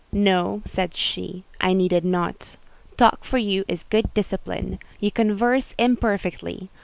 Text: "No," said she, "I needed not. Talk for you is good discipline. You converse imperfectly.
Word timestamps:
"No," 0.11 0.63
said 0.65 0.95
she, 0.97 1.43
"I 1.59 1.73
needed 1.73 2.03
not. 2.03 2.57
Talk 2.97 3.23
for 3.23 3.37
you 3.37 3.63
is 3.67 3.83
good 3.83 4.11
discipline. 4.15 4.79
You 4.99 5.11
converse 5.11 5.75
imperfectly. 5.77 6.71